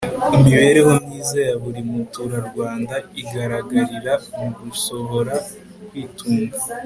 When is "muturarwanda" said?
1.91-2.95